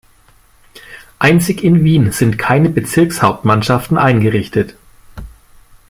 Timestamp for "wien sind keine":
1.83-2.69